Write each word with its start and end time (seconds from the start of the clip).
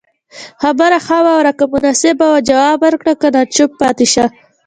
خبره 0.61 0.97
خه 1.05 1.17
واوره 1.25 1.53
که 1.59 1.65
مناسبه 1.73 2.25
وه 2.31 2.39
جواب 2.49 2.77
ورکړه 2.83 3.13
که 3.21 3.27
نه 3.35 3.41
چوپ 3.55 3.71
پاتي 3.79 4.05
شته 4.13 4.25